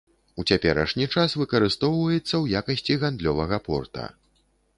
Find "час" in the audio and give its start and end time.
1.15-1.35